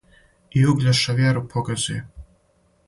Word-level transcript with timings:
И 0.61 0.63
Угљеша 0.71 1.15
вјеру 1.21 1.45
погазио, 1.53 2.27